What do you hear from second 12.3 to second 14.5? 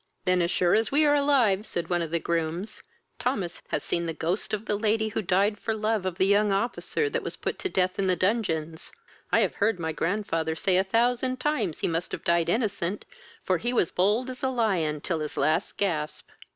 innocent, for he was a bold as a